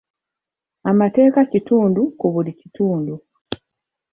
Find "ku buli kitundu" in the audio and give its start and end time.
2.19-3.13